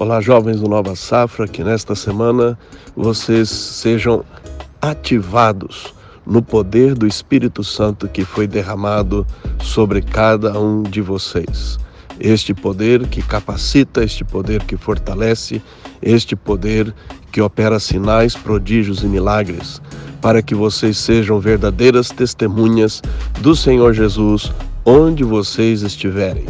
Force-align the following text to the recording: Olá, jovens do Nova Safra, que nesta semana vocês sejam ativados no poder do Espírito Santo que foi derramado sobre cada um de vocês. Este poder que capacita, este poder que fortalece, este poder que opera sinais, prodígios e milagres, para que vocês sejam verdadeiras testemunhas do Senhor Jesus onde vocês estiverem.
Olá, 0.00 0.18
jovens 0.18 0.58
do 0.58 0.66
Nova 0.66 0.96
Safra, 0.96 1.46
que 1.46 1.62
nesta 1.62 1.94
semana 1.94 2.58
vocês 2.96 3.50
sejam 3.50 4.24
ativados 4.80 5.92
no 6.26 6.40
poder 6.40 6.94
do 6.94 7.06
Espírito 7.06 7.62
Santo 7.62 8.08
que 8.08 8.24
foi 8.24 8.46
derramado 8.46 9.26
sobre 9.62 10.00
cada 10.00 10.58
um 10.58 10.82
de 10.82 11.02
vocês. 11.02 11.78
Este 12.18 12.54
poder 12.54 13.08
que 13.08 13.20
capacita, 13.20 14.02
este 14.02 14.24
poder 14.24 14.64
que 14.64 14.74
fortalece, 14.74 15.60
este 16.00 16.34
poder 16.34 16.94
que 17.30 17.42
opera 17.42 17.78
sinais, 17.78 18.34
prodígios 18.34 19.02
e 19.02 19.06
milagres, 19.06 19.82
para 20.22 20.40
que 20.40 20.54
vocês 20.54 20.96
sejam 20.96 21.38
verdadeiras 21.40 22.08
testemunhas 22.08 23.02
do 23.42 23.54
Senhor 23.54 23.92
Jesus 23.92 24.50
onde 24.82 25.24
vocês 25.24 25.82
estiverem. 25.82 26.46